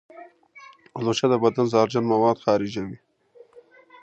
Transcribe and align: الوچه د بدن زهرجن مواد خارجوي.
الوچه 0.97 1.25
د 1.31 1.35
بدن 1.43 1.65
زهرجن 1.71 2.03
مواد 2.13 2.37
خارجوي. 2.43 2.97